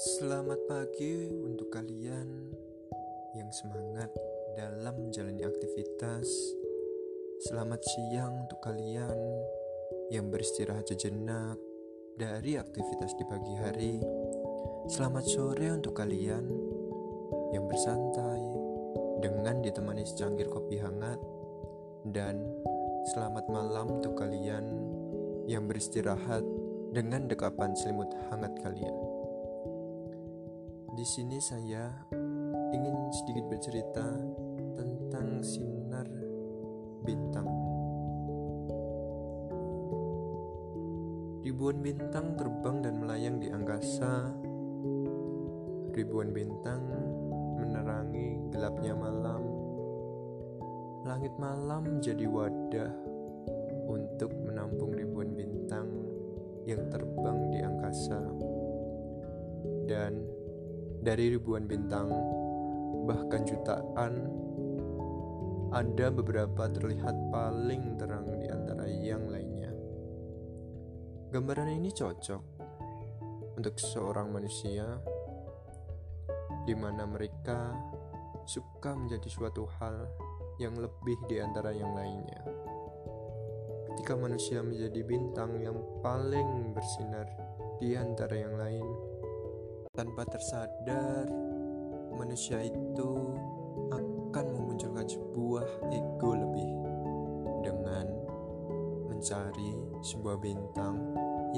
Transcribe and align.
Selamat 0.00 0.56
pagi 0.64 1.28
untuk 1.28 1.76
kalian 1.76 2.48
yang 3.36 3.52
semangat 3.52 4.08
dalam 4.56 4.96
menjalani 4.96 5.44
aktivitas. 5.44 6.24
Selamat 7.44 7.84
siang 7.84 8.48
untuk 8.48 8.64
kalian 8.64 9.12
yang 10.08 10.32
beristirahat 10.32 10.88
sejenak 10.88 11.60
dari 12.16 12.56
aktivitas 12.56 13.12
di 13.12 13.28
pagi 13.28 13.54
hari. 13.60 13.94
Selamat 14.88 15.28
sore 15.28 15.68
untuk 15.68 15.92
kalian 15.92 16.48
yang 17.52 17.68
bersantai 17.68 18.40
dengan 19.20 19.60
ditemani 19.60 20.08
secangkir 20.08 20.48
kopi 20.48 20.80
hangat 20.80 21.20
dan 22.08 22.40
selamat 23.12 23.44
malam 23.52 24.00
untuk 24.00 24.16
kalian 24.16 24.64
yang 25.44 25.68
beristirahat 25.68 26.40
dengan 26.88 27.28
dekapan 27.28 27.76
selimut 27.76 28.08
hangat 28.32 28.56
kalian. 28.64 29.19
Di 30.90 31.06
sini 31.06 31.38
saya 31.38 31.86
ingin 32.74 32.96
sedikit 33.14 33.46
bercerita 33.46 34.10
tentang 34.74 35.38
sinar 35.38 36.02
bintang. 37.06 37.46
Ribuan 41.46 41.78
bintang 41.78 42.34
terbang 42.34 42.82
dan 42.82 42.98
melayang 42.98 43.38
di 43.38 43.54
angkasa. 43.54 44.34
Ribuan 45.94 46.34
bintang 46.34 46.82
menerangi 47.62 48.50
gelapnya 48.50 48.98
malam. 48.98 49.46
Langit 51.06 51.38
malam 51.38 52.02
jadi 52.02 52.26
wadah 52.26 52.92
untuk 53.86 54.34
menampung 54.42 54.90
ribuan 54.90 55.38
bintang 55.38 55.86
yang 56.66 56.82
terbang 56.90 57.38
di 57.54 57.62
angkasa. 57.62 58.20
Dan 59.86 60.39
dari 61.00 61.32
ribuan 61.32 61.64
bintang, 61.64 62.12
bahkan 63.08 63.48
jutaan, 63.48 64.28
ada 65.72 66.06
beberapa 66.12 66.68
terlihat 66.68 67.16
paling 67.32 67.96
terang 67.96 68.28
di 68.36 68.46
antara 68.52 68.84
yang 68.84 69.24
lainnya. 69.32 69.72
Gambaran 71.32 71.72
ini 71.72 71.88
cocok 71.88 72.42
untuk 73.56 73.74
seorang 73.80 74.28
manusia 74.28 74.98
di 76.68 76.76
mana 76.76 77.08
mereka 77.08 77.72
suka 78.44 78.92
menjadi 78.92 79.28
suatu 79.30 79.64
hal 79.80 80.04
yang 80.60 80.76
lebih 80.76 81.16
di 81.30 81.40
antara 81.40 81.72
yang 81.72 81.96
lainnya. 81.96 82.44
Ketika 83.88 84.18
manusia 84.20 84.60
menjadi 84.60 85.00
bintang 85.06 85.56
yang 85.64 85.80
paling 86.04 86.76
bersinar 86.76 87.26
di 87.80 87.96
antara 87.96 88.36
yang 88.36 88.58
lain, 88.60 89.09
tanpa 89.90 90.22
tersadar, 90.22 91.26
manusia 92.14 92.62
itu 92.62 93.10
akan 93.90 94.46
memunculkan 94.54 95.02
sebuah 95.02 95.66
ego 95.90 96.30
lebih 96.38 96.70
dengan 97.66 98.06
mencari 99.10 99.74
sebuah 99.98 100.38
bintang 100.38 100.94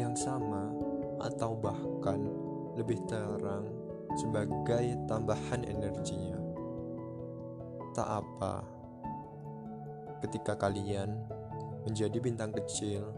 yang 0.00 0.16
sama 0.16 0.72
atau 1.20 1.52
bahkan 1.60 2.24
lebih 2.72 3.04
terang 3.04 3.68
sebagai 4.16 4.96
tambahan 5.04 5.68
energinya. 5.68 6.40
Tak 7.92 8.08
apa, 8.08 8.64
ketika 10.24 10.56
kalian 10.56 11.20
menjadi 11.84 12.16
bintang 12.16 12.56
kecil 12.56 13.12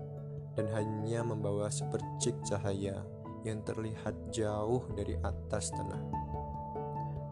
dan 0.58 0.66
hanya 0.74 1.22
membawa 1.22 1.70
sepercik 1.70 2.34
cahaya 2.42 2.98
yang 3.44 3.60
terlihat 3.62 4.32
jauh 4.32 4.88
dari 4.96 5.14
atas 5.20 5.70
tanah. 5.70 6.02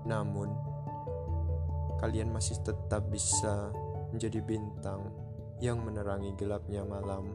Namun, 0.04 0.52
kalian 1.98 2.30
masih 2.30 2.60
tetap 2.60 3.08
bisa 3.08 3.72
menjadi 4.12 4.44
bintang 4.44 5.08
yang 5.58 5.80
menerangi 5.80 6.36
gelapnya 6.36 6.84
malam 6.84 7.32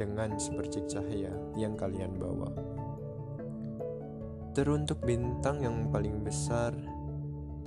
dengan 0.00 0.40
sepercik 0.40 0.88
cahaya 0.88 1.32
yang 1.60 1.76
kalian 1.76 2.16
bawa. 2.16 2.48
Teruntuk 4.56 5.04
bintang 5.04 5.60
yang 5.60 5.92
paling 5.92 6.24
besar, 6.24 6.72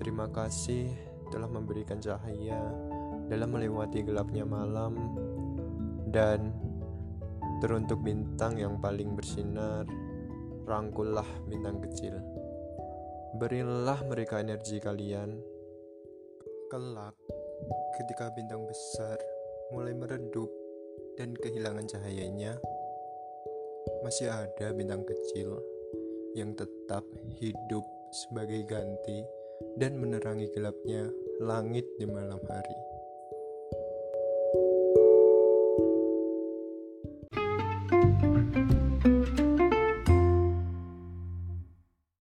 terima 0.02 0.26
kasih 0.34 0.90
telah 1.30 1.46
memberikan 1.46 2.02
cahaya 2.02 2.58
dalam 3.30 3.54
melewati 3.54 4.02
gelapnya 4.02 4.42
malam 4.42 4.98
dan 6.10 6.50
teruntuk 7.62 8.02
bintang 8.02 8.58
yang 8.58 8.82
paling 8.82 9.14
bersinar 9.14 9.86
rangkullah 10.70 11.26
bintang 11.50 11.82
kecil. 11.82 12.14
Berilah 13.42 14.06
mereka 14.06 14.38
energi 14.38 14.78
kalian. 14.78 15.34
Kelak, 16.70 17.18
ketika 17.98 18.30
bintang 18.38 18.62
besar 18.70 19.18
mulai 19.74 19.98
meredup 19.98 20.54
dan 21.18 21.34
kehilangan 21.34 21.90
cahayanya, 21.90 22.62
masih 24.06 24.30
ada 24.30 24.70
bintang 24.78 25.02
kecil 25.02 25.58
yang 26.38 26.54
tetap 26.54 27.02
hidup 27.42 27.82
sebagai 28.14 28.62
ganti 28.70 29.26
dan 29.82 29.98
menerangi 29.98 30.54
gelapnya 30.54 31.10
langit 31.42 31.90
di 31.98 32.06
malam 32.06 32.38
hari. 32.46 32.78